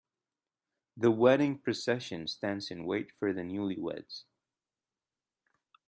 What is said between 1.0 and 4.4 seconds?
wedding procession stands in wait for the newlyweds.